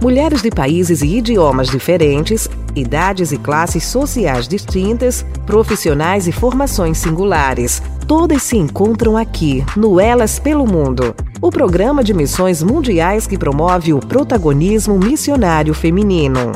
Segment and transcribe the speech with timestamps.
[0.00, 7.82] Mulheres de países e idiomas diferentes, idades e classes sociais distintas, profissionais e formações singulares.
[8.06, 13.92] Todas se encontram aqui, no Elas pelo Mundo, o programa de missões mundiais que promove
[13.92, 16.52] o protagonismo missionário feminino.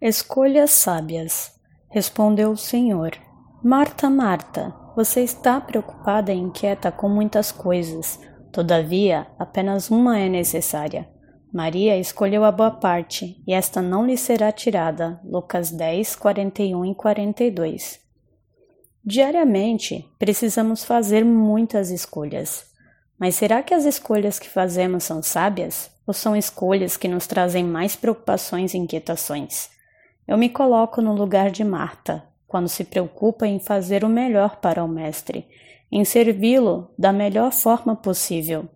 [0.00, 1.52] Escolhas sábias,
[1.88, 3.12] respondeu o Senhor.
[3.62, 8.20] Marta, Marta, você está preocupada e inquieta com muitas coisas,
[8.52, 11.08] todavia, apenas uma é necessária.
[11.52, 15.20] Maria escolheu a boa parte, e esta não lhe será tirada.
[15.22, 18.00] Lucas 10, 41 e 42.
[19.04, 22.66] Diariamente, precisamos fazer muitas escolhas.
[23.18, 25.90] Mas será que as escolhas que fazemos são sábias?
[26.06, 29.70] Ou são escolhas que nos trazem mais preocupações e inquietações?
[30.26, 34.84] Eu me coloco no lugar de Marta, quando se preocupa em fazer o melhor para
[34.84, 35.46] o Mestre,
[35.90, 38.68] em servi-lo da melhor forma possível.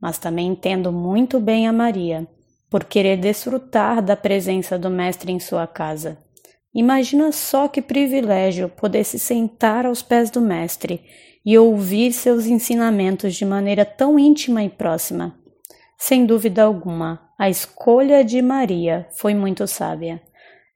[0.00, 2.26] Mas também entendo muito bem a Maria,
[2.70, 6.16] por querer desfrutar da presença do Mestre em sua casa.
[6.74, 11.04] Imagina só que privilégio poder se sentar aos pés do Mestre
[11.44, 15.38] e ouvir seus ensinamentos de maneira tão íntima e próxima.
[15.98, 20.22] Sem dúvida alguma, a escolha de Maria foi muito sábia.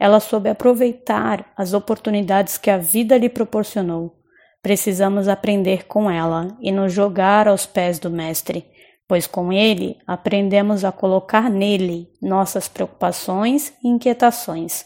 [0.05, 4.14] Ela soube aproveitar as oportunidades que a vida lhe proporcionou.
[4.62, 8.66] Precisamos aprender com ela e nos jogar aos pés do Mestre,
[9.08, 14.84] pois com ele aprendemos a colocar nele nossas preocupações e inquietações.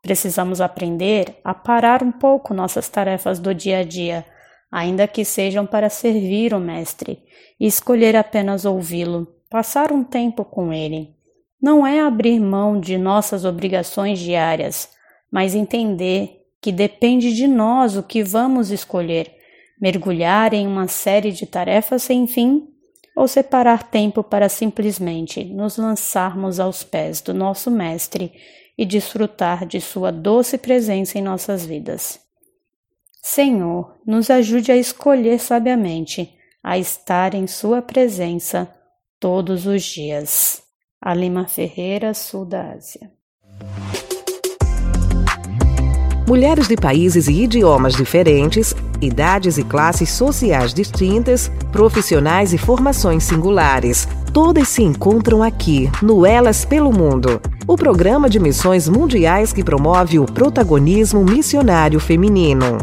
[0.00, 4.24] Precisamos aprender a parar um pouco nossas tarefas do dia a dia,
[4.72, 7.22] ainda que sejam para servir o Mestre,
[7.60, 11.15] e escolher apenas ouvi-lo, passar um tempo com ele
[11.60, 14.90] não é abrir mão de nossas obrigações diárias,
[15.30, 19.34] mas entender que depende de nós o que vamos escolher:
[19.80, 22.68] mergulhar em uma série de tarefas sem fim
[23.16, 28.32] ou separar tempo para simplesmente nos lançarmos aos pés do nosso Mestre
[28.76, 32.20] e desfrutar de Sua doce presença em nossas vidas.
[33.22, 38.72] Senhor, nos ajude a escolher sabiamente, a estar em Sua presença
[39.18, 40.65] todos os dias.
[41.00, 43.10] Alima Ferreira, sul da Ásia.
[46.26, 54.08] Mulheres de países e idiomas diferentes, idades e classes sociais distintas, profissionais e formações singulares.
[54.32, 60.18] Todas se encontram aqui, no Elas pelo Mundo, o programa de missões mundiais que promove
[60.18, 62.78] o protagonismo missionário feminino.